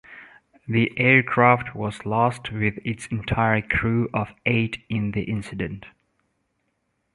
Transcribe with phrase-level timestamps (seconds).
[0.67, 5.85] The aircraft was lost with its entire crew of eight in the incident.